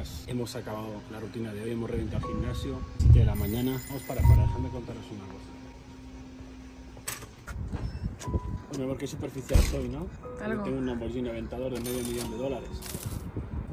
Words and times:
máquinas, 0.00 0.24
hemos 0.26 0.56
acabado 0.56 0.88
la 1.10 1.20
rutina 1.20 1.52
de 1.52 1.62
hoy, 1.62 1.72
hemos 1.72 1.90
reventado 1.90 2.26
el 2.28 2.34
gimnasio, 2.34 2.78
7 2.98 3.18
de 3.18 3.24
la 3.24 3.34
mañana. 3.34 3.80
Vamos 3.88 4.02
para 4.04 4.20
afuera, 4.20 4.42
déjame 4.42 4.68
contaros 4.68 5.04
una 5.10 5.24
cosa. 5.24 5.50
Bueno, 8.70 8.88
porque 8.88 9.06
superficial 9.06 9.60
soy, 9.60 9.88
¿no? 9.88 10.06
Algo. 10.42 10.62
Tengo 10.62 10.78
un 10.78 10.86
Lamborghini 10.86 11.28
Aventador 11.28 11.72
de 11.74 11.80
medio 11.80 12.02
millón 12.02 12.30
de 12.30 12.36
dólares. 12.36 12.68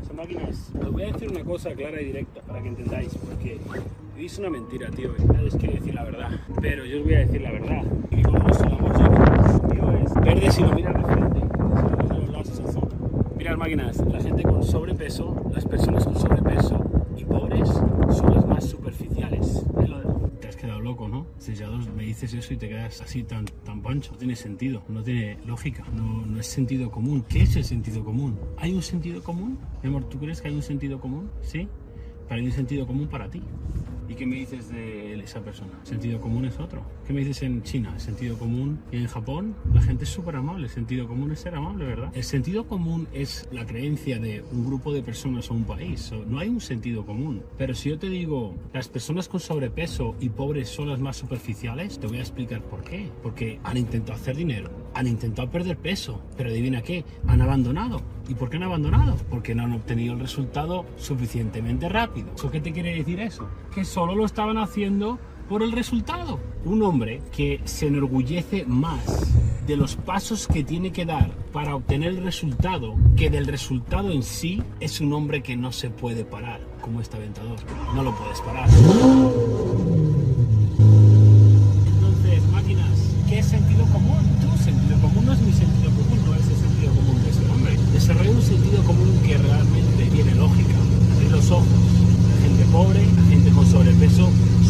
Son 0.05 0.15
máquinas. 0.15 0.71
Os 0.81 0.91
voy 0.91 1.03
a 1.03 1.11
decir 1.11 1.29
una 1.29 1.43
cosa 1.43 1.73
clara 1.73 2.01
y 2.01 2.05
directa 2.05 2.41
para 2.41 2.61
que 2.61 2.67
entendáis, 2.69 3.13
porque 3.15 3.59
es 4.17 4.39
una 4.39 4.49
mentira, 4.49 4.89
tío. 4.89 5.13
Nadie 5.27 5.47
os 5.47 5.55
quiere 5.55 5.75
decir 5.75 5.93
la 5.93 6.03
verdad. 6.03 6.31
Pero 6.61 6.85
yo 6.85 6.99
os 6.99 7.03
voy 7.05 7.13
a 7.13 7.19
decir 7.19 7.41
la 7.41 7.51
verdad. 7.51 7.83
Y 8.11 8.21
como 8.23 8.39
vuestro 8.39 8.69
Lamborghini, 8.69 9.69
tío, 9.69 9.91
es 9.91 10.13
verde 10.15 10.51
si 10.51 10.61
lo 10.61 10.73
miras 10.73 10.93
de 10.95 11.03
frente, 11.03 11.39
si 11.39 11.57
lo 11.57 11.69
miras 11.69 12.09
de 12.09 12.17
los 12.17 12.29
lados 12.29 12.49
es 12.49 12.59
azul. 12.59 12.89
Mirad 13.47 13.59
máquinas, 13.59 13.97
la 14.11 14.19
gente 14.19 14.43
con 14.43 14.61
sobrepeso, 14.61 15.33
las 15.55 15.63
personas 15.63 16.03
con 16.03 16.19
sobrepeso 16.19 16.83
y 17.15 17.23
pobres 17.23 17.69
son 17.69 18.35
las 18.35 18.45
más 18.45 18.65
superficiales. 18.65 19.63
Te 20.41 20.49
has 20.49 20.57
quedado 20.57 20.81
loco, 20.81 21.07
¿no? 21.07 21.27
Si 21.37 21.55
ya 21.55 21.67
dos 21.67 21.87
me 21.95 22.03
dices 22.03 22.33
eso 22.33 22.53
y 22.53 22.57
te 22.57 22.67
quedas 22.67 22.99
así 22.99 23.23
tan, 23.23 23.45
tan 23.63 23.81
pancho. 23.81 24.11
No 24.11 24.17
tiene 24.17 24.35
sentido, 24.35 24.81
no 24.89 25.01
tiene 25.01 25.37
lógica, 25.45 25.85
no, 25.93 26.25
no 26.25 26.41
es 26.41 26.45
sentido 26.45 26.91
común. 26.91 27.23
¿Qué 27.29 27.43
es 27.43 27.55
el 27.55 27.63
sentido 27.63 28.03
común? 28.03 28.37
¿Hay 28.57 28.73
un 28.73 28.81
sentido 28.81 29.23
común? 29.23 29.57
Mi 29.81 29.87
amor, 29.87 30.09
¿tú 30.09 30.19
crees 30.19 30.41
que 30.41 30.49
hay 30.49 30.53
un 30.53 30.61
sentido 30.61 30.99
común? 30.99 31.29
¿Sí? 31.41 31.69
Pero 32.27 32.41
hay 32.41 32.47
un 32.47 32.51
sentido 32.51 32.85
común 32.85 33.07
para 33.07 33.29
ti. 33.29 33.41
¿Y 34.09 34.15
qué 34.15 34.25
me 34.25 34.37
dices 34.37 34.69
de 34.69 35.15
esa 35.19 35.41
persona? 35.41 35.73
Sentido 35.83 36.19
común 36.21 36.45
es 36.45 36.59
otro. 36.59 36.83
¿Qué 37.05 37.13
me 37.13 37.19
dices 37.19 37.43
en 37.43 37.61
China? 37.63 37.99
Sentido 37.99 38.37
común. 38.37 38.79
Y 38.91 38.97
en 38.97 39.07
Japón 39.07 39.55
la 39.73 39.81
gente 39.81 40.05
es 40.05 40.09
súper 40.09 40.37
amable. 40.37 40.69
Sentido 40.69 41.07
común 41.07 41.31
es 41.31 41.39
ser 41.41 41.55
amable, 41.55 41.85
¿verdad? 41.85 42.11
El 42.13 42.23
sentido 42.23 42.67
común 42.67 43.07
es 43.13 43.47
la 43.51 43.65
creencia 43.65 44.19
de 44.19 44.43
un 44.51 44.65
grupo 44.65 44.93
de 44.93 45.03
personas 45.03 45.51
o 45.51 45.53
un 45.53 45.65
país. 45.65 46.11
No 46.27 46.39
hay 46.39 46.47
un 46.47 46.61
sentido 46.61 47.05
común. 47.05 47.43
Pero 47.57 47.75
si 47.75 47.89
yo 47.89 47.99
te 47.99 48.09
digo, 48.09 48.55
las 48.73 48.87
personas 48.87 49.27
con 49.27 49.39
sobrepeso 49.39 50.15
y 50.21 50.29
pobres 50.29 50.69
son 50.69 50.89
las 50.89 50.99
más 50.99 51.17
superficiales, 51.17 51.99
te 51.99 52.07
voy 52.07 52.17
a 52.17 52.21
explicar 52.21 52.61
por 52.61 52.83
qué. 52.83 53.09
Porque 53.21 53.59
han 53.63 53.77
intentado 53.77 54.13
hacer 54.13 54.35
dinero, 54.35 54.69
han 54.93 55.07
intentado 55.07 55.49
perder 55.49 55.77
peso, 55.77 56.21
pero 56.37 56.49
adivina 56.49 56.81
qué, 56.81 57.03
han 57.27 57.41
abandonado. 57.41 58.01
¿Y 58.27 58.35
por 58.35 58.49
qué 58.49 58.57
han 58.57 58.63
abandonado? 58.63 59.17
Porque 59.29 59.55
no 59.55 59.63
han 59.63 59.73
obtenido 59.73 60.13
el 60.13 60.19
resultado 60.19 60.85
suficientemente 60.97 61.87
rápido. 61.87 62.27
¿Eso 62.35 62.51
qué 62.51 62.59
te 62.59 62.73
quiere 62.73 62.93
decir 62.95 63.19
eso? 63.19 63.47
Que 63.73 63.85
solo 63.85 64.15
lo 64.15 64.25
estaban 64.25 64.57
haciendo 64.57 65.19
por 65.47 65.63
el 65.63 65.71
resultado. 65.71 66.39
Un 66.65 66.83
hombre 66.83 67.21
que 67.31 67.61
se 67.63 67.87
enorgullece 67.87 68.65
más 68.65 69.05
de 69.65 69.77
los 69.77 69.95
pasos 69.95 70.47
que 70.47 70.63
tiene 70.63 70.91
que 70.91 71.05
dar 71.05 71.31
para 71.51 71.75
obtener 71.75 72.09
el 72.09 72.23
resultado 72.23 72.95
que 73.15 73.29
del 73.29 73.47
resultado 73.47 74.11
en 74.11 74.23
sí 74.23 74.63
es 74.79 75.01
un 75.01 75.13
hombre 75.13 75.43
que 75.43 75.57
no 75.57 75.71
se 75.71 75.89
puede 75.89 76.23
parar, 76.23 76.61
como 76.81 77.01
este 77.01 77.17
aventador. 77.17 77.57
No 77.93 78.03
lo 78.03 78.15
puedes 78.15 78.39
parar. 78.41 78.69
Entonces, 81.87 82.47
máquinas, 82.51 83.15
¿qué 83.27 83.39
es 83.39 83.45
sentido 83.45 83.85
común? 83.87 84.17
Tu 84.39 84.57
sentido 84.63 84.99
común 85.01 85.25
no 85.25 85.33
es 85.33 85.41
mi 85.41 85.51
sentido 85.51 85.91
común, 85.91 86.19
no 86.25 86.35
es 86.35 86.47
el 86.47 86.55
sentido 86.55 86.93
común 86.93 87.23
de 87.23 87.29
ese 87.29 87.49
hombre. 87.49 87.77
Desarrolla 87.91 88.31
un 88.31 88.41
sentido 88.41 88.83
común 88.83 89.16
que 89.27 89.37
realmente 89.37 90.05
tiene 90.13 90.35
lógica. 90.35 90.75
Abrir 91.15 91.31
los 91.31 91.51
ojos. 91.51 91.67
La 91.67 92.47
gente 92.47 92.63
pobre, 92.71 93.05
la 93.05 93.23
gente 93.23 93.51
con 93.51 93.65
sobrepeso 93.67 94.29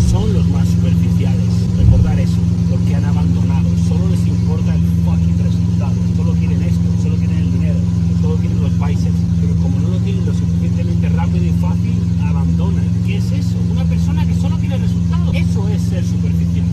son 0.10 0.34
los 0.34 0.48
más 0.50 0.68
superficiales. 0.68 1.46
Recordar 1.78 2.20
eso, 2.20 2.40
porque 2.72 2.96
han 2.96 3.06
abandonado. 3.06 3.70
Solo 3.88 4.10
les 4.10 4.26
importa 4.26 4.74
el 4.74 4.82
fucking 5.06 5.38
resultado. 5.44 5.94
Solo 6.16 6.34
quieren 6.34 6.64
esto, 6.64 6.90
solo 7.04 7.18
quieren 7.18 7.38
el 7.38 7.52
dinero, 7.52 7.80
solo 8.20 8.36
quieren 8.38 8.62
los 8.64 8.72
países. 8.74 9.14
Pero 9.42 9.56
como 9.58 9.80
no 9.80 9.90
lo 9.90 9.98
tienen 10.00 10.26
lo 10.26 10.34
suficientemente 10.34 11.10
rápido 11.10 11.46
y 11.46 11.52
fácil, 11.62 11.94
abandonan. 12.26 12.86
¿Qué 13.06 13.18
es 13.18 13.32
eso? 13.32 13.58
Una 13.72 13.84
persona 13.84 14.26
que 14.26 14.34
solo 14.34 14.58
quiere 14.58 14.78
resultados. 14.78 15.36
Eso 15.36 15.70
es 15.70 15.82
ser 15.84 16.04
superficial. 16.04 16.66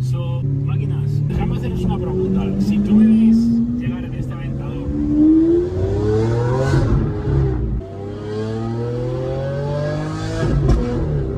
So, 0.00 0.42
máquinas, 0.64 1.10
déjame 1.26 1.56
haceros 1.56 1.80
una 1.80 1.98
pregunta. 1.98 2.46
Si 2.60 2.78
tú 2.78 2.94
me 2.94 3.06
ves 3.06 3.38
llegar 3.80 4.04
en 4.04 4.14
este 4.14 4.32
aventador, 4.32 4.86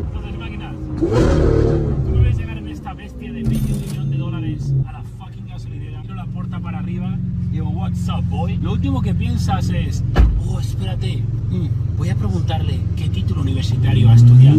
entonces 0.06 0.39
máquinas, 0.39 0.75
tú 0.99 2.10
me 2.12 2.21
ves 2.22 2.37
llegar 2.39 2.59
en 2.59 2.69
esta 2.87 2.95
bestia 2.95 3.33
de 3.33 3.43
medio 3.43 3.77
millón 3.77 4.11
de 4.11 4.17
dólares 4.17 4.73
a 4.87 4.93
la 4.93 5.03
fucking 5.03 5.49
gasolinera, 5.49 5.99
abro 5.99 6.15
la 6.15 6.27
puerta 6.27 6.61
para 6.61 6.79
arriba, 6.79 7.19
digo, 7.51 7.69
what's 7.71 8.09
up, 8.09 8.23
boy? 8.31 8.57
Lo 8.59 8.75
último 8.75 9.03
que 9.03 9.13
piensas 9.13 9.71
es, 9.71 10.05
oh, 10.49 10.61
espérate, 10.61 11.17
mm, 11.51 11.97
voy 11.99 12.11
a 12.11 12.15
preguntarle 12.15 12.79
qué 12.95 13.09
título 13.09 13.41
universitario 13.41 14.09
ha 14.09 14.15
estudiado. 14.15 14.57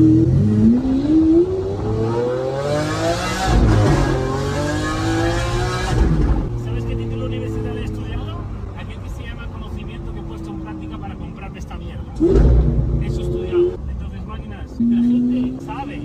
¿Sabes 6.65 6.83
qué 6.83 6.95
título 6.97 7.27
universitario 7.27 7.79
he 7.79 7.85
estudiado? 7.85 8.39
Aquel 8.77 8.99
que 8.99 9.09
se 9.09 9.23
llama 9.23 9.47
conocimiento 9.47 10.13
que 10.13 10.19
he 10.19 10.23
puesto 10.23 10.49
en 10.49 10.59
práctica 10.59 10.97
para 10.97 11.15
comprarme 11.15 11.59
esta 11.59 11.77
mierda. 11.77 12.13
Eso 12.13 13.21
he 13.21 13.23
estudiado. 13.23 13.79
Entonces, 13.89 14.27
máquinas, 14.27 14.71
la 14.81 15.01
gente 15.01 15.65
sabe 15.65 16.01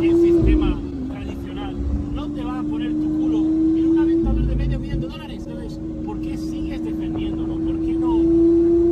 que 0.00 0.10
el 0.10 0.20
sistema 0.22 0.76
tradicional 1.12 1.76
no 2.14 2.28
te 2.30 2.42
va 2.42 2.58
a 2.58 2.62
poner 2.62 2.90
tu 2.90 3.18
culo 3.18 3.38
en 3.38 3.88
un 3.88 3.98
aventador 4.00 4.46
de 4.46 4.56
medio 4.56 4.78
millón 4.80 5.00
de 5.00 5.06
dólares. 5.08 5.44
Entonces, 5.46 5.80
¿por 6.04 6.20
qué 6.20 6.36
sigues 6.36 6.84
defendiéndolo? 6.84 7.54
¿Por 7.58 7.80
qué 7.80 7.92
no 7.92 8.16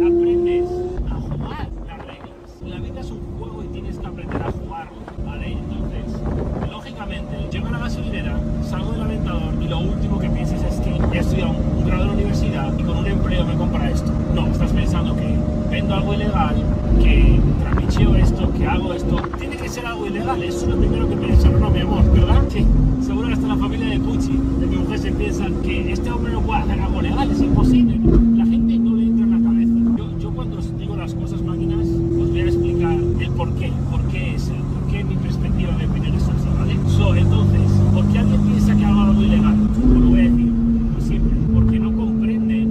aprendes 0.07 0.69
a 1.11 1.15
jugar 1.15 1.69
las 1.87 1.99
reglas? 1.99 2.63
La 2.67 2.79
vida 2.79 3.01
es 3.01 3.11
un 3.11 3.21
juego 3.39 3.65
y 3.65 3.69
tienes 3.69 3.99
que 3.99 4.07
aprender 4.07 4.43
a 4.43 4.53
jugarlo, 4.53 4.99
¿vale? 5.27 5.53
Entonces, 5.53 6.71
lógicamente, 6.71 7.49
llego 7.51 7.67
a 7.67 7.71
la 7.71 7.79
gasolinera, 7.79 8.41
salgo 8.63 8.93
del 8.93 9.03
aventador 9.03 9.55
y 9.61 9.69
lo 9.69 9.79
último 9.81 10.19
que 10.19 10.31
piensas 10.31 10.63
es 10.63 10.81
que 10.81 10.91
he 10.91 11.21
estudiado 11.21 11.51
un 11.53 11.85
grado 11.87 12.03
de 12.03 12.07
la 12.09 12.15
universidad 12.15 12.79
y 12.79 12.83
con 12.83 12.99
un 12.99 13.07
empleo 13.07 13.45
me 13.45 13.55
compra 13.55 13.91
esto. 13.91 14.13
No, 14.35 14.47
estás 14.47 14.73
pensando 14.73 15.17
que 15.17 15.37
vendo 15.71 15.95
algo 15.95 16.15
ilegal, 16.15 16.55
que 17.03 17.41
trapicheo 17.61 18.15
esto, 18.17 18.53
que 18.53 18.67
hago 18.67 18.93
esto. 19.17 19.29
Tiene 19.39 19.57
que 19.57 19.69
ser 19.69 19.87
algo 19.87 20.07
ilegal, 20.07 20.43
eso 20.43 20.65
es 20.65 20.69
lo 20.69 20.77
primero 20.77 21.09
que 21.09 21.17
piensas, 21.17 21.53
no, 21.61 21.71
mi 21.71 21.81
amor, 21.81 22.13
¿verdad? 22.13 22.43
Sí, 22.49 22.65
seguro 23.03 23.29
que 23.29 23.35
hasta 23.35 23.47
la 23.49 23.57
familia 23.57 23.87
de 23.89 24.01
Pucci, 24.01 24.33
de 24.61 24.67
mi 24.67 24.77
mujer, 24.77 24.99
se 24.99 25.13
piensan 25.13 25.55
que 25.63 25.93
este 25.93 26.11
hombre 26.11 26.33
no 26.33 26.41
puede 26.41 26.61
hacer 26.61 26.81
algo 26.81 27.03
legal, 27.03 27.31
es 27.31 27.41
imposible. 27.41 27.99
La 28.37 28.47
gente 28.47 28.79
no 28.79 28.95
le 28.97 29.05
entra 29.07 29.25
en 29.27 29.31
la 29.43 29.49
cabeza. 29.51 29.97
Yo, 29.99 30.19
yo 30.19 30.31
cuando 30.33 30.59
os 30.59 30.79
digo 30.79 30.97
las 30.97 31.15
cosas, 31.15 31.43
máquinas, 31.43 31.87
os 31.89 32.31
voy 32.31 32.41
a 32.41 32.45
explicar 32.45 32.99
el 33.21 33.31
por 33.33 33.53
qué, 33.55 33.73
por 33.91 34.01
qué 34.09 34.35
es, 34.35 34.49
el- 34.49 34.57
por 34.63 34.93
qué 34.93 35.05
mi 35.05 35.17
perspectiva 35.17 35.77
de 35.77 35.87
opinión 35.87 36.15
es 36.15 36.23
así, 36.25 36.49
¿vale? 36.59 36.77
So, 36.89 37.15
entonces, 37.15 37.61
¿por 37.95 38.05
qué 38.07 38.19
alguien 38.19 38.41
piensa 38.43 38.77
que 38.77 38.85
hago 38.85 39.01
algo 39.01 39.23
ilegal? 39.23 39.57
Os 39.95 40.01
lo 40.01 40.09
voy 40.11 40.21
a 40.21 40.23
decir, 40.23 40.53
como 40.53 41.01
siempre, 41.01 41.37
porque 41.55 41.79
no 41.81 41.93
comprende 41.97 42.69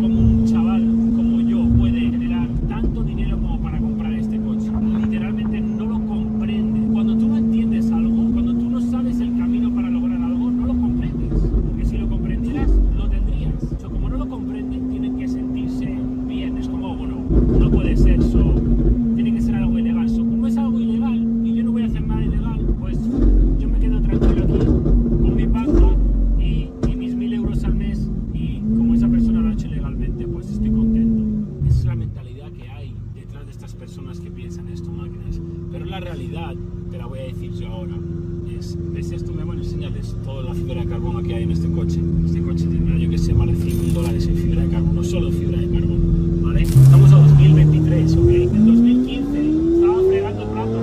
cómo 0.00 0.20
un 0.20 0.44
chaval 0.46 0.82
como 1.16 1.40
yo 1.40 1.64
puede 1.78 2.00
generar 2.10 2.48
tanto 2.68 3.02
dinero 3.02 3.38
como 3.38 3.58
para 3.60 3.78
comprar 3.78 4.12
este 4.14 4.38
coche. 4.40 4.70
Literalmente 5.00 5.60
no 5.60 5.84
lo 5.86 6.00
comprende. 6.06 6.80
Cuando 6.92 7.16
tú 7.16 7.28
no 7.28 7.36
entiendes 7.38 7.90
algo, 7.90 8.30
cuando 8.32 8.54
tú 8.54 8.70
no 8.70 8.80
sabes 8.80 9.20
el 9.20 9.36
camino 9.36 9.70
para 9.74 9.90
lograr 9.90 10.20
algo, 10.22 10.50
no 10.50 10.66
lo 10.66 10.74
comprendes. 10.74 11.32
Porque 11.68 11.84
si 11.84 11.98
lo 11.98 12.08
comprendieras, 12.08 12.70
lo 12.96 13.08
tendrías. 13.08 13.54
So, 13.80 13.90
como 13.90 14.08
no 14.08 14.16
lo 14.16 14.28
comprenden, 14.28 14.88
tienen 14.90 15.16
que 15.18 15.28
sentirse 15.28 15.98
bien. 16.26 16.56
Es 16.58 16.68
como, 16.68 16.96
bueno, 16.96 17.16
no 17.60 17.70
puede 17.70 17.96
ser, 17.96 18.22
so, 18.22 18.54
tiene 19.14 19.34
que 19.34 19.42
ser 19.42 19.56
algo 19.56 19.78
ilegal. 19.78 20.08
So, 20.08 20.18
como 20.24 20.46
es 20.46 20.56
algo 20.56 20.80
ilegal 20.80 21.26
y 21.44 21.54
yo 21.54 21.64
no 21.64 21.72
voy 21.72 21.82
a 21.82 21.86
hacer 21.86 22.06
nada 22.06 22.24
ilegal, 22.24 22.60
pues 22.80 22.98
yo 23.58 23.68
me 23.68 23.78
quedo 23.78 24.00
tranquilo 24.00 24.44
aquí 24.44 24.66
con 24.66 25.36
mi 25.36 25.46
pasta 25.46 25.88
y, 26.38 26.68
y 26.90 26.96
mis 26.96 27.14
mil 27.14 27.32
euros 27.34 27.62
al 27.64 27.74
mes 27.74 28.08
y 28.34 28.60
como 28.76 28.94
esa 28.94 29.08
persona 29.08 29.40
lo 29.40 29.48
ha 29.50 29.52
hecho 29.52 29.68
legalmente, 29.68 30.26
pues 30.26 30.50
estoy 30.50 30.70
contento. 30.70 31.22
Esa 31.66 31.78
es 31.78 31.84
la 31.84 31.94
mentalidad 31.96 32.50
que 32.52 32.68
hay 32.68 32.94
detrás 33.14 33.44
de 33.46 33.52
estas 33.52 33.74
personas 33.74 34.20
que 34.20 34.30
piensan 34.30 34.68
esto, 34.68 34.90
máquinas. 34.90 35.40
Pero 35.72 35.84
la 35.84 36.00
realidad, 36.36 36.54
te 36.90 36.98
la 36.98 37.06
voy 37.06 37.18
a 37.18 37.22
decir 37.22 37.52
yo 37.52 37.68
ahora, 37.68 37.94
es, 38.58 38.76
¿ves 38.92 39.12
esto? 39.12 39.32
Me 39.32 39.44
voy 39.44 39.56
a 39.56 39.58
enseñarles 39.60 40.14
toda 40.24 40.42
la 40.44 40.54
fibra 40.54 40.82
de 40.82 40.86
carbono 40.86 41.22
que 41.22 41.34
hay 41.34 41.42
en 41.44 41.50
este 41.50 41.70
coche. 41.70 42.00
Este 42.24 42.42
coche 42.42 42.66
tiene, 42.66 43.00
yo 43.00 43.10
que 43.10 43.18
sé, 43.18 43.32
más 43.34 43.48
de 43.48 43.56
100 43.56 43.80
mil 43.80 43.94
dólares 43.94 44.26
en 44.26 44.36
fibra 44.36 44.62
de 44.62 44.68
carbono, 44.68 45.04
solo 45.04 45.30
fibra 45.30 45.58
de 45.58 45.68
carbono, 45.68 46.42
¿vale? 46.42 46.62
Estamos 46.62 47.12
a 47.12 47.16
2023, 47.16 48.16
¿ok? 48.16 48.28
En 48.28 48.66
2015 48.66 49.36
estaba 49.74 50.02
fregando 50.02 50.52
platos. 50.52 50.82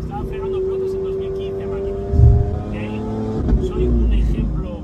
Estaba 0.00 0.24
fregando 0.24 0.60
platos 0.62 0.94
en 0.94 1.02
2015, 1.04 1.66
máquinas. 1.66 2.00
¿ok? 2.66 3.66
Soy 3.66 3.86
un 3.86 4.12
ejemplo 4.12 4.80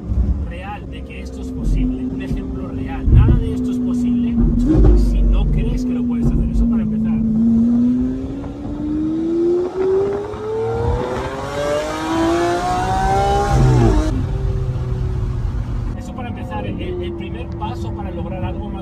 real 0.49 0.91
de 0.91 1.03
que 1.03 1.21
esto 1.21 1.41
es 1.41 1.49
posible. 1.49 2.05
Un 2.05 2.23
ejemplo 2.23 2.69
real. 2.69 3.15
Nada 3.15 3.37
de 3.37 3.55
esto 3.55 3.71
es 3.71 3.79
posible 3.79 4.37
si 5.11 5.23
no 5.23 5.45
crees 5.47 5.85
que 5.85 5.93
lo 5.93 6.05
puedes 6.05 6.27
hacer. 6.27 6.49
Eso 6.51 6.67
para 6.69 6.83
empezar. 6.83 7.13
Eso 15.99 16.15
para 16.15 16.29
empezar. 16.29 16.67
El, 16.67 16.81
el 16.81 17.13
primer 17.15 17.47
paso 17.59 17.93
para 17.95 18.11
lograr 18.11 18.45
algo 18.45 18.73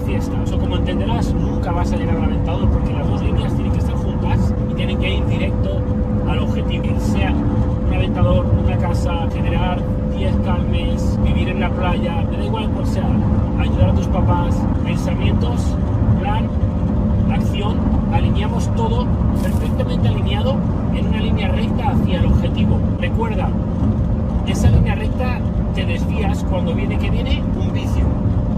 fiesta. 0.00 0.42
Eso 0.44 0.58
como 0.58 0.76
entenderás, 0.76 1.32
nunca 1.34 1.72
vas 1.72 1.92
a 1.92 1.96
llegar 1.96 2.16
al 2.16 2.24
aventador 2.24 2.68
porque 2.70 2.92
las 2.92 3.08
dos 3.08 3.22
líneas 3.22 3.54
tienen 3.54 3.72
que 3.72 3.78
estar 3.78 3.94
juntas 3.96 4.54
y 4.70 4.74
tienen 4.74 4.98
que 4.98 5.14
ir 5.16 5.26
directo 5.26 5.80
al 6.28 6.38
objetivo. 6.38 6.99
Sea 7.12 7.32
un 7.32 7.92
aventador, 7.92 8.46
una 8.64 8.76
casa, 8.76 9.26
generar 9.32 9.80
10 10.16 10.32
calmes, 10.44 11.18
vivir 11.24 11.48
en 11.48 11.60
la 11.60 11.68
playa, 11.70 12.24
me 12.30 12.36
da 12.36 12.44
igual 12.44 12.70
cuál 12.70 12.86
sea, 12.86 13.08
ayudar 13.58 13.90
a 13.90 13.94
tus 13.94 14.06
papás, 14.06 14.56
pensamientos, 14.84 15.74
plan, 16.20 16.48
acción, 17.32 17.78
alineamos 18.12 18.72
todo 18.76 19.06
perfectamente 19.42 20.08
alineado 20.08 20.54
en 20.94 21.08
una 21.08 21.20
línea 21.20 21.48
recta 21.48 21.90
hacia 21.90 22.20
el 22.20 22.26
objetivo. 22.26 22.78
Recuerda, 23.00 23.48
esa 24.46 24.70
línea 24.70 24.94
recta 24.94 25.40
te 25.74 25.84
desvías 25.84 26.44
cuando 26.44 26.74
viene 26.74 26.96
que 26.96 27.10
viene 27.10 27.42
un 27.56 27.72
vicio. 27.72 28.04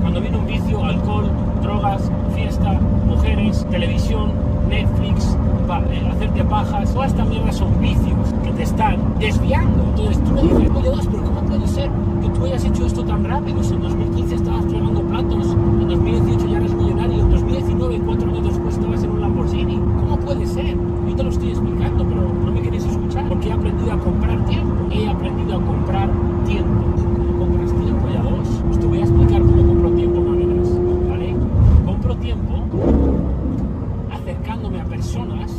Cuando 0.03 0.21
viene 0.21 0.37
un 0.37 0.47
vicio, 0.47 0.85
alcohol, 0.85 1.31
drogas, 1.63 2.11
fiesta, 2.35 2.79
mujeres, 3.07 3.67
televisión, 3.71 4.33
Netflix, 4.69 5.37
hacerte 5.71 6.45
pajas, 6.45 6.93
todas 6.93 7.11
estas 7.11 7.29
mierdas 7.29 7.57
son 7.57 7.81
vicios 7.81 8.35
que 8.43 8.51
te 8.53 8.63
están 8.63 8.97
desviando. 9.19 9.85
Entonces 9.91 10.25
tú 10.25 10.33
me 10.33 10.43
dices, 10.43 10.71
oye, 10.75 11.09
pero 11.11 11.25
¿cómo 11.25 11.41
puede 11.43 11.67
ser 11.69 11.91
que 12.21 12.29
tú 12.29 12.45
hayas 12.45 12.65
hecho 12.65 12.87
esto 12.87 13.05
tan 13.05 13.25
rápido? 13.25 13.63
Si 13.63 13.75
en 13.75 13.83
2015 13.83 14.35
estabas 14.35 14.65
fregando 14.67 15.03
platos, 15.03 15.47
en 15.81 15.89
2018 15.89 16.47
ya 16.49 16.57
eres 16.59 16.75
millonario, 16.75 17.21
en 17.21 17.31
2019, 17.31 18.01
cuatro 18.05 18.31
años 18.31 18.45
después 18.45 18.75
estabas 18.75 19.03
en 19.05 19.11
un 19.11 19.21
Lamborghini. 19.21 19.77
¿Cómo 19.77 20.17
puede 20.19 20.47
ser? 20.47 20.77
Yo 21.09 21.17
te 21.17 21.23
lo 21.23 21.31
estoy 21.31 21.51
explicando, 21.51 22.05
pero 22.05 22.21
no 22.45 22.53
me 22.53 22.63
queréis 22.63 22.85
escuchar. 22.85 23.29
Porque 23.29 23.49
he 23.49 23.53
aprendido 23.53 23.93
a 23.93 23.99
comprar 23.99 24.45
tiempo. 24.47 24.75
He 24.91 25.09
aprendido 25.09 25.57
a 25.57 25.65
comprar 25.65 26.11
tiempo. 26.47 26.85
¿Cómo 26.97 27.39
compras 27.39 27.71
tiempo? 27.71 28.09
Ya 28.13 28.23
dos. 28.23 28.49
Pues 28.67 28.81
te 28.81 28.87
voy 28.87 28.99
a 28.99 29.03
explicar 29.03 29.43
cómo 29.43 29.67
compro 29.67 29.91
tiempo, 29.93 30.21
maneras. 30.21 30.69
¿Vale? 31.09 31.37
Compro 31.87 32.17
tiempo 32.17 32.53
acercándome 34.23 34.81
a 34.81 34.85
personas 34.85 35.51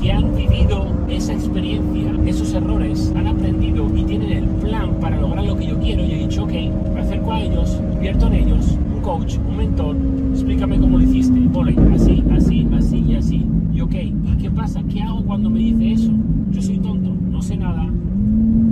que 0.00 0.12
han 0.12 0.34
vivido 0.36 0.86
esa 1.08 1.32
experiencia, 1.32 2.12
esos 2.26 2.52
errores, 2.54 3.12
han 3.16 3.26
aprendido 3.26 3.86
y 3.96 4.04
tienen 4.04 4.30
el 4.30 4.44
plan 4.44 4.94
para 5.00 5.20
lograr 5.20 5.44
lo 5.44 5.56
que 5.56 5.66
yo 5.66 5.78
quiero. 5.78 6.04
Y 6.04 6.12
he 6.12 6.18
dicho, 6.18 6.44
ok, 6.44 6.52
me 6.94 7.00
acerco 7.00 7.32
a 7.32 7.40
ellos, 7.42 7.80
invierto 7.94 8.26
en 8.26 8.34
ellos, 8.34 8.78
un 8.94 9.00
coach, 9.02 9.36
un 9.48 9.56
mentor, 9.56 9.96
explícame 10.32 10.78
cómo 10.78 10.98
lo 10.98 11.04
hiciste, 11.04 11.38
vole, 11.52 11.74
así, 11.94 12.22
así, 12.30 12.66
así 12.72 13.04
y 13.08 13.14
así. 13.14 13.46
Y 13.72 13.80
ok, 13.80 13.94
¿y 13.94 14.36
qué 14.40 14.50
pasa? 14.50 14.82
¿Qué 14.88 15.02
hago 15.02 15.22
cuando 15.24 15.50
me 15.50 15.58
dice 15.58 15.92
eso? 15.92 16.12
Yo 16.50 16.62
soy 16.62 16.78
tonto, 16.78 17.14
no 17.30 17.42
sé 17.42 17.56
nada, 17.56 17.88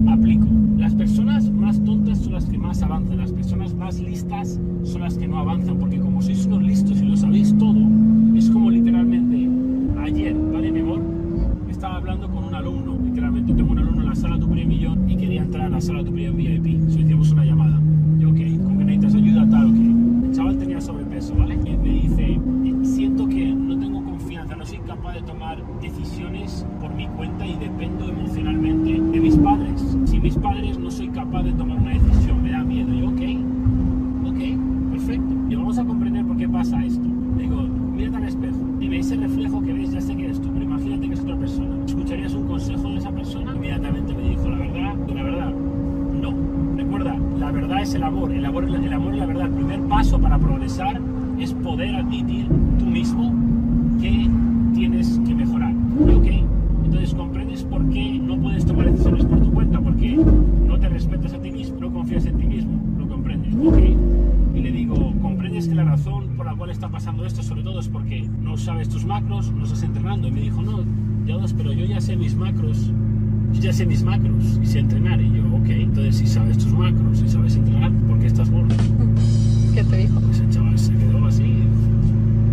aplico. 0.08 0.46
Las 0.78 0.94
personas 0.94 1.50
más 1.50 1.82
tontas 1.84 2.18
son 2.18 2.34
las 2.34 2.46
que 2.46 2.58
más 2.58 2.82
avanzan, 2.82 3.18
las 3.18 3.32
personas 3.32 3.74
más 3.74 3.98
listas 3.98 4.60
son 4.84 5.00
las 5.00 5.16
que 5.16 5.26
no 5.26 5.38
avanzan, 5.38 5.78
porque 5.78 5.98
como 5.98 6.22
sois 6.22 6.46
unos 6.46 6.62
listos 6.62 7.00
y 7.00 7.06
lo 7.06 7.16
sabéis 7.16 7.56
todo, 7.58 7.78
es 8.36 8.50
como 8.50 8.70
literalmente 8.70 9.48
ayer, 10.06 10.36
¿vale, 10.52 10.70
mi 10.70 10.80
amor? 10.80 11.00
Estaba 11.68 11.96
hablando 11.96 12.28
con 12.30 12.44
un 12.44 12.54
alumno, 12.54 12.96
literalmente 13.04 13.52
tengo 13.52 13.72
un 13.72 13.78
alumno 13.78 14.02
en 14.02 14.08
la 14.08 14.14
sala 14.14 14.38
tu 14.38 14.46
primer 14.48 14.66
millón 14.66 15.10
y 15.10 15.16
quería 15.16 15.42
entrar 15.42 15.66
a 15.66 15.68
la 15.68 15.80
sala 15.80 16.04
tu 16.04 16.12
primer 16.12 16.32
VIP. 16.32 16.90
So 16.90 17.00
hicimos 17.00 17.32
una 17.32 17.44
llamada. 17.44 17.80
Yo, 18.18 18.30
ok, 18.30 18.38
¿con 18.64 18.78
qué 18.78 18.84
necesitas 18.84 19.14
ayuda? 19.14 19.50
Tal, 19.50 19.66
ok. 19.66 20.24
El 20.24 20.32
chaval 20.32 20.58
tenía 20.58 20.80
sobrepeso, 20.80 21.34
¿vale? 21.36 21.54
Y 21.54 21.76
me 21.76 21.88
dice, 21.90 22.40
siento 22.82 23.28
que 23.28 23.46
no 23.54 23.78
tengo 23.78 24.04
confianza, 24.04 24.56
no 24.56 24.64
soy 24.64 24.78
capaz 24.78 25.14
de 25.14 25.22
tomar 25.22 25.58
decisiones 25.80 26.64
por 26.80 26.94
mi 26.94 27.06
cuenta 27.08 27.46
y 27.46 27.56
dependo 27.56 28.08
emocionalmente 28.08 29.00
de 29.00 29.20
mis 29.20 29.36
padres. 29.36 29.96
Si 30.04 30.20
mis 30.20 30.36
padres 30.36 30.78
no 30.78 30.90
soy 30.90 31.08
capaz 31.08 31.42
de 31.42 31.52
tomar 31.52 31.78
una 31.78 31.90
decisión, 31.90 32.42
me 32.42 32.52
da 32.52 32.62
miedo. 32.62 32.94
Y 32.94 33.00
yo, 33.00 33.08
ok, 33.08 34.30
ok, 34.30 34.92
perfecto. 34.92 35.34
Y 35.50 35.54
vamos 35.56 35.78
a 35.78 35.84
comprender 35.84 36.24
por 36.24 36.36
qué 36.36 36.48
pasa 36.48 36.84
esto. 36.84 37.06
Digo, 37.38 37.62
mírate 37.62 38.16
al 38.16 38.24
espejo. 38.24 38.56
Dime, 38.78 38.98
ese 38.98 39.16
reflejo 39.16 39.62
que 39.62 39.72
ves, 39.72 39.92
ya 39.92 40.00
sé 40.00 40.16
que 40.16 40.24
eres 40.24 40.40
tú, 40.40 40.50
pero 40.52 40.64
imagínate 40.64 41.08
que 41.08 41.14
es 41.14 41.20
otra 41.20 41.36
persona. 41.36 41.84
¿Escucharías 41.86 42.34
un 42.34 42.46
consejo 42.46 42.88
de 42.88 42.96
esa 42.98 43.10
persona? 43.10 43.54
Inmediatamente 43.54 44.14
me 44.14 44.28
dijo, 44.30 44.48
la 44.48 44.58
verdad, 44.58 44.94
la 45.14 45.22
verdad, 45.22 45.54
no. 46.20 46.34
Recuerda, 46.76 47.16
la 47.38 47.52
verdad 47.52 47.82
es 47.82 47.94
el 47.94 48.02
amor. 48.02 48.32
El 48.32 48.44
amor, 48.44 48.64
el 48.64 48.92
amor 48.92 49.14
es 49.14 49.20
la 49.20 49.26
verdad. 49.26 49.46
El 49.46 49.54
primer 49.54 49.80
paso 49.82 50.20
para 50.20 50.38
progresar 50.38 51.00
es 51.38 51.52
poder 51.54 51.96
admitir 51.96 52.48
tú 52.78 52.86
mismo 52.86 53.32
que 54.00 54.28
tienes 54.74 55.20
que 55.26 55.34
mejorar. 55.34 55.74
Entonces 56.84 57.14
comprendes 57.14 57.64
por 57.64 57.88
qué 57.90 58.18
no 58.22 58.38
puedes 58.38 58.64
tomar 58.64 58.90
decisiones 58.90 59.24
por 59.24 59.40
tu 59.40 59.52
cuenta, 59.52 59.80
porque 59.80 60.16
no 60.16 60.78
te 60.78 60.88
respetas 60.88 61.34
a 61.34 61.38
ti 61.38 61.50
mismo, 61.50 61.80
no 61.80 61.92
confías 61.92 62.26
en 62.26 62.38
ti 62.38 62.46
mismo. 62.46 62.80
¿Lo 62.98 63.08
comprendes? 63.08 63.54
¿Ok? 63.54 63.78
Y 64.54 64.60
le 64.60 64.70
digo, 64.70 65.12
¿comprendes 65.20 65.68
que 65.68 65.74
la 65.74 65.84
razón 65.96 66.28
por 66.36 66.44
la 66.44 66.54
cual 66.54 66.68
está 66.68 66.90
pasando 66.90 67.24
esto 67.24 67.42
sobre 67.42 67.62
todo 67.62 67.80
es 67.80 67.88
porque 67.88 68.28
no 68.42 68.58
sabes 68.58 68.88
tus 68.90 69.06
macros, 69.06 69.50
no 69.50 69.64
estás 69.64 69.82
entrenando? 69.82 70.28
Y 70.28 70.30
me 70.30 70.40
dijo, 70.42 70.60
no, 70.60 70.84
ya 71.26 71.36
dos, 71.36 71.54
pero 71.54 71.72
yo 71.72 71.86
ya 71.86 72.00
sé 72.02 72.16
mis 72.16 72.34
macros, 72.34 72.90
yo 73.54 73.60
ya 73.62 73.72
sé 73.72 73.86
mis 73.86 74.02
macros 74.02 74.60
y 74.62 74.66
sé 74.66 74.80
entrenar. 74.80 75.20
Y 75.22 75.32
yo, 75.32 75.42
ok, 75.56 75.68
entonces 75.68 76.16
si 76.16 76.26
sabes 76.26 76.58
tus 76.58 76.72
macros 76.74 77.22
y 77.22 77.28
sabes 77.28 77.56
entrenar, 77.56 77.90
¿por 78.08 78.18
qué 78.18 78.26
estás 78.26 78.50
gordo? 78.50 78.74
¿Qué 79.74 79.84
te 79.84 79.96
dijo? 79.96 80.20
Pues 80.20 80.40
el 80.40 80.50
chaval 80.50 80.78
se 80.78 80.92
quedó 80.92 81.26
así. 81.26 81.62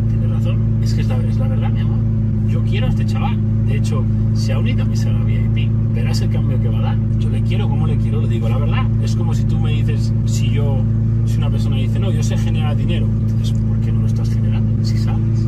Tiene 0.09 0.27
razón. 0.27 0.61
Es 0.81 0.93
que 0.93 1.01
es 1.01 1.07
la, 1.09 1.17
es 1.17 1.37
la 1.37 1.47
verdad, 1.49 1.69
mi 1.69 1.81
amor. 1.81 1.99
Yo 2.47 2.63
quiero 2.63 2.87
a 2.87 2.89
este 2.89 3.05
chaval. 3.05 3.37
De 3.65 3.77
hecho, 3.77 4.05
si 4.35 4.51
aún 4.53 4.69
y 4.69 4.73
también 4.73 4.97
será 4.97 5.21
VIP, 5.23 5.69
verás 5.93 6.21
el 6.21 6.29
cambio 6.29 6.61
que 6.61 6.69
va 6.69 6.79
a 6.79 6.81
dar. 6.81 6.97
Yo 7.19 7.29
le 7.29 7.41
quiero 7.41 7.67
como 7.67 7.87
le 7.87 7.97
quiero, 7.97 8.21
le 8.21 8.29
digo 8.29 8.47
la 8.47 8.57
verdad. 8.57 8.85
Es 9.03 9.15
como 9.17 9.33
si 9.33 9.43
tú 9.43 9.59
me 9.59 9.71
dices, 9.71 10.13
si 10.25 10.49
yo, 10.49 10.81
si 11.25 11.37
una 11.37 11.49
no, 12.03 12.11
yo 12.11 12.21
sé 12.21 12.37
generar 12.37 12.75
dinero. 12.75 13.05
Entonces, 13.05 13.57
¿por 13.57 13.79
qué 13.79 13.91
no 13.91 14.01
lo 14.01 14.07
estás 14.07 14.29
generando? 14.29 14.83
Si 14.83 14.97
sabes. 14.97 15.47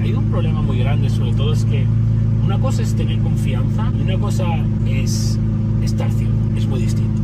Hay 0.00 0.12
un 0.12 0.24
problema 0.30 0.62
muy 0.62 0.78
grande, 0.78 1.10
sobre 1.10 1.32
todo 1.32 1.52
es 1.52 1.64
que 1.64 1.84
una 2.44 2.58
cosa 2.58 2.82
es 2.82 2.94
tener 2.94 3.18
confianza 3.18 3.92
y 3.98 4.02
una 4.02 4.16
cosa 4.18 4.46
es 4.86 5.36
estar 5.82 6.10
ciego. 6.12 6.32
Es 6.56 6.66
muy 6.66 6.80
distinto. 6.80 7.20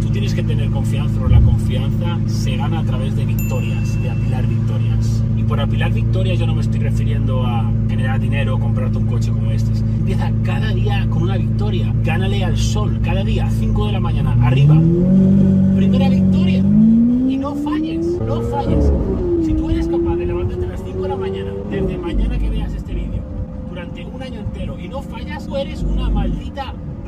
Tú 0.00 0.08
tienes 0.08 0.34
que 0.34 0.42
tener 0.42 0.70
confianza, 0.70 1.12
pero 1.16 1.28
la 1.28 1.40
confianza 1.42 2.18
se 2.26 2.56
gana 2.56 2.80
a 2.80 2.84
través 2.84 3.14
de 3.14 3.26
victorias, 3.26 4.02
de 4.02 4.10
apilar 4.10 4.46
victorias. 4.46 5.22
Y 5.36 5.42
por 5.42 5.60
apilar 5.60 5.92
victorias 5.92 6.38
yo 6.38 6.46
no 6.46 6.54
me 6.54 6.62
estoy 6.62 6.80
refiriendo 6.80 7.46
a 7.46 7.70
generar 7.90 8.18
dinero 8.20 8.58
comprarte 8.58 8.96
un 8.96 9.06
coche 9.06 9.30
como 9.30 9.50
este. 9.50 9.78
Empieza 9.78 10.32
cada 10.44 10.72
día 10.72 11.06
con 11.10 11.24
una 11.24 11.36
victoria. 11.36 11.94
Gánale 12.02 12.42
al 12.42 12.56
sol, 12.56 12.98
cada 13.04 13.22
día, 13.22 13.50
5 13.50 13.86
de 13.86 13.92
la 13.92 14.00
mañana, 14.00 14.34
arriba. 14.46 14.80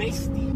Bestia, 0.02 0.51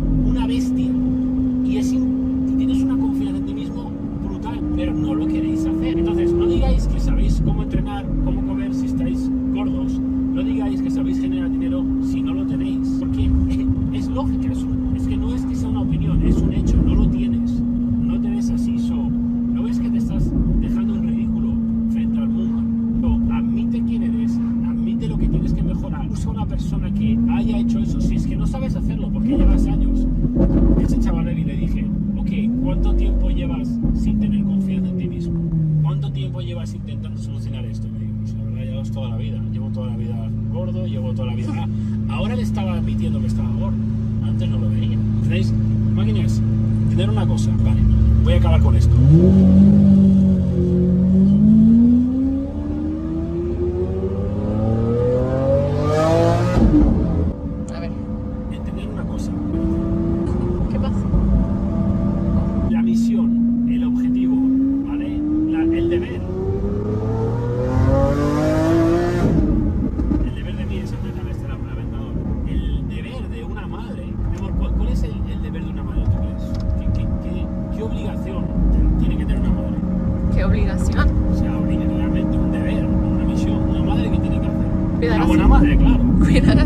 ¿Entendéis? 45.36 45.52
Máquinas, 45.94 46.38
entender 46.84 47.10
una 47.10 47.26
cosa. 47.26 47.50
Vale, 47.62 47.80
voy 48.24 48.34
a 48.34 48.36
acabar 48.38 48.60
con 48.62 48.74
esto. 48.74 48.94
you 86.42 86.42
know? 86.42 86.65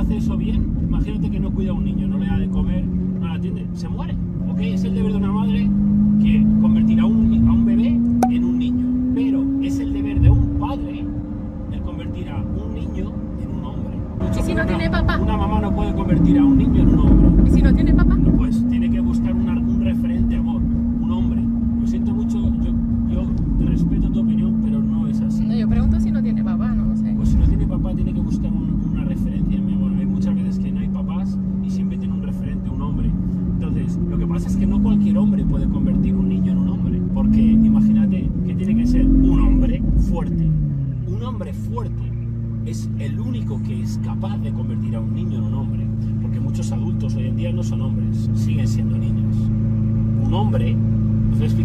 hace 0.00 0.16
eso 0.16 0.36
bien, 0.36 0.76
imagínate 0.82 1.30
que 1.30 1.40
no 1.40 1.50
cuida 1.50 1.70
a 1.70 1.74
un 1.74 1.84
niño, 1.84 2.08
no 2.08 2.18
le 2.18 2.26
da 2.26 2.38
de 2.38 2.48
comer, 2.48 2.84
no 2.84 3.26
la 3.26 3.34
atiende, 3.34 3.66
se 3.72 3.88
muere. 3.88 4.14
¿Ok? 4.50 4.60
Es 4.60 4.84
el 4.84 4.94
deber 4.94 5.12
de 5.12 5.18
una 5.18 5.32
madre 5.32 5.68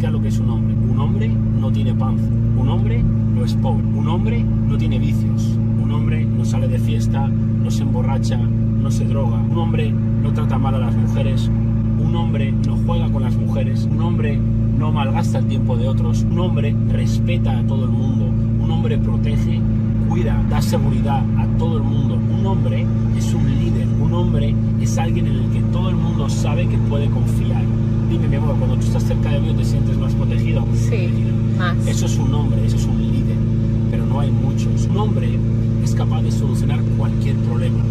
explica 0.03 0.11
lo 0.11 0.21
que 0.21 0.27
es 0.27 0.39
un 0.39 0.49
hombre. 0.49 0.75
Un 0.75 0.99
hombre 0.99 1.31
no 1.59 1.71
tiene 1.71 1.93
panza, 1.93 2.25
un 2.57 2.67
hombre 2.67 3.01
no 3.03 3.45
es 3.45 3.53
pobre, 3.55 3.83
un 3.83 4.07
hombre 4.07 4.43
no 4.43 4.77
tiene 4.77 4.99
vicios, 4.99 5.57
un 5.81 5.91
hombre 5.91 6.25
no 6.25 6.43
sale 6.43 6.67
de 6.67 6.77
fiesta, 6.79 7.27
no 7.27 7.71
se 7.71 7.83
emborracha, 7.83 8.37
no 8.37 8.91
se 8.91 9.05
droga, 9.05 9.37
un 9.37 9.57
hombre 9.57 9.91
no 9.91 10.33
trata 10.33 10.57
mal 10.57 10.75
a 10.75 10.79
las 10.79 10.95
mujeres, 10.95 11.49
un 11.99 12.15
hombre 12.15 12.51
no 12.51 12.75
juega 12.85 13.09
con 13.11 13.23
las 13.23 13.35
mujeres, 13.35 13.87
un 13.89 14.01
hombre 14.01 14.37
no 14.77 14.91
malgasta 14.91 15.39
el 15.39 15.47
tiempo 15.47 15.77
de 15.77 15.87
otros, 15.87 16.23
un 16.23 16.39
hombre 16.39 16.75
respeta 16.89 17.57
a 17.57 17.63
todo 17.63 17.85
el 17.85 17.91
mundo, 17.91 18.25
un 18.61 18.71
hombre 18.71 18.97
protege, 18.97 19.61
cuida, 20.09 20.43
da 20.49 20.61
seguridad 20.61 21.23
a 21.37 21.45
todo 21.57 21.77
el 21.77 21.83
mundo, 21.83 22.15
un 22.15 22.45
hombre 22.45 22.85
es 23.17 23.33
un 23.33 23.45
líder, 23.45 23.87
un 24.01 24.13
hombre 24.13 24.53
es 24.81 24.97
alguien 24.97 25.27
en 25.27 25.35
el 25.35 25.49
que 25.51 25.61
todo 25.71 25.89
el 25.89 25.95
mundo 25.95 26.27
sabe 26.29 26.67
que 26.67 26.77
puede 26.77 27.09
confiar 27.09 27.72
dime 28.17 28.39
cuando 28.39 28.75
tú 28.75 28.85
estás 28.85 29.03
cerca 29.03 29.29
de 29.29 29.41
Dios 29.41 29.57
te 29.57 29.65
sientes 29.65 29.97
más 29.97 30.13
protegido. 30.13 30.65
Sí. 30.75 31.09
Eso 31.87 32.05
es 32.05 32.17
un 32.17 32.33
hombre, 32.33 32.65
eso 32.65 32.75
es 32.75 32.85
un 32.85 33.01
líder, 33.01 33.37
pero 33.89 34.05
no 34.05 34.19
hay 34.19 34.31
muchos. 34.31 34.85
Un 34.85 34.97
hombre 34.97 35.37
es 35.83 35.95
capaz 35.95 36.21
de 36.21 36.31
solucionar 36.31 36.81
cualquier 36.97 37.35
problema. 37.37 37.83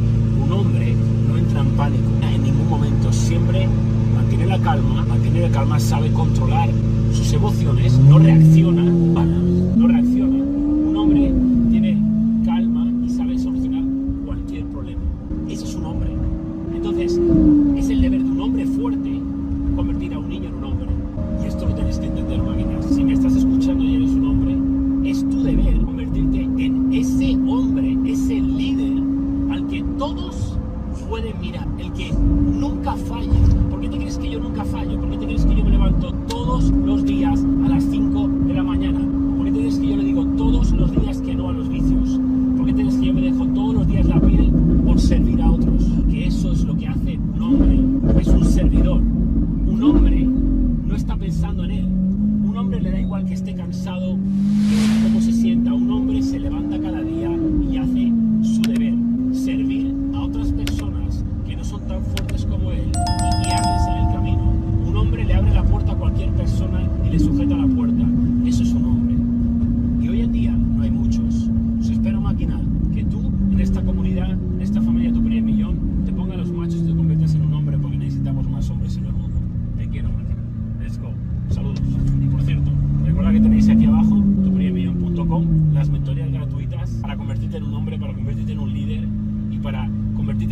Un 0.44 0.52
hombre 0.52 0.94
no 1.28 1.36
entra 1.38 1.60
en 1.60 1.68
pánico 1.70 2.10
en 2.22 2.42
ningún 2.42 2.68
momento, 2.68 3.12
siempre 3.12 3.68
mantiene 4.14 4.46
la 4.46 4.58
calma, 4.58 5.04
mantiene 5.06 5.42
la 5.42 5.50
calma, 5.50 5.78
sabe 5.78 6.10
controlar 6.12 6.68
sus 7.12 7.32
emociones, 7.32 7.98
no 7.98 8.18
reacciona 8.18 8.82
Un 51.44 52.56
hombre 52.56 52.80
le 52.80 52.90
da 52.92 53.00
igual 53.00 53.24
que 53.24 53.34
esté 53.34 53.54
cansado, 53.54 54.16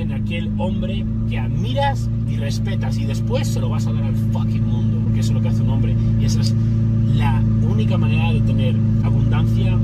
convierte 0.01 0.03
en 0.03 0.13
aquel 0.13 0.51
hombre 0.59 1.05
que 1.29 1.39
admiras 1.39 2.09
y 2.29 2.37
respetas 2.37 2.99
y 2.99 3.05
después 3.05 3.49
se 3.49 3.61
lo 3.61 3.69
vas 3.69 3.87
a 3.87 3.93
dar 3.93 4.05
al 4.05 4.17
fucking 4.33 4.67
mundo, 4.67 4.99
porque 5.05 5.21
eso 5.21 5.31
es 5.31 5.35
lo 5.35 5.43
que 5.43 5.49
hace 5.49 5.63
un 5.63 5.71
hombre 5.71 5.97
y 6.21 6.25
esa 6.25 6.41
es 6.41 6.55
la 7.15 7.43
única 7.63 7.99
manera 7.99 8.33
de 8.33 8.41
tener 8.41 8.75
abundancia, 9.05 9.77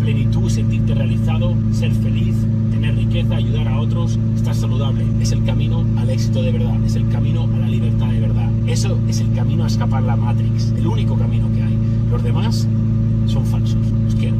plenitud, 0.00 0.48
sentirte 0.48 0.94
realizado, 0.94 1.54
ser 1.72 1.92
feliz, 1.92 2.34
tener 2.70 2.96
riqueza, 2.96 3.36
ayudar 3.36 3.68
a 3.68 3.80
otros, 3.80 4.18
estar 4.34 4.54
saludable. 4.54 5.04
Es 5.20 5.32
el 5.32 5.44
camino 5.44 5.84
al 5.98 6.10
éxito 6.10 6.42
de 6.42 6.52
verdad, 6.52 6.84
es 6.84 6.96
el 6.96 7.08
camino 7.08 7.44
a 7.44 7.58
la 7.58 7.68
libertad 7.68 8.08
de 8.08 8.20
verdad. 8.20 8.50
Eso 8.66 8.98
es 9.08 9.20
el 9.20 9.32
camino 9.32 9.64
a 9.64 9.66
escapar 9.66 10.02
la 10.02 10.16
Matrix, 10.16 10.72
el 10.76 10.86
único 10.86 11.16
camino 11.16 11.46
que 11.54 11.62
hay. 11.62 11.78
Los 12.10 12.22
demás 12.22 12.66
son 13.26 13.44
falsos, 13.46 13.86
los 14.04 14.14
quiero. 14.14 14.36